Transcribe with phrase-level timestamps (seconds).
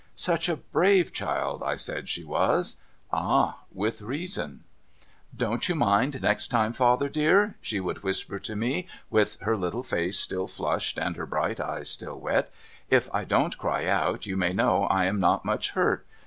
[0.15, 2.77] Such a brave child I said she was!
[3.13, 3.59] Ah!
[3.71, 4.63] with reason,'
[5.43, 9.83] Don't you mind next time, father dear,' she would whisper to me, with her little
[9.83, 12.51] face still flushed, and her bright eyes still wet;'
[12.89, 16.03] if I don't cry out, you may know I am not much hurt.